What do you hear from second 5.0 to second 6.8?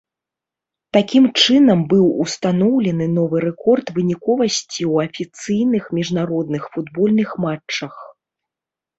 афіцыйных міжнародных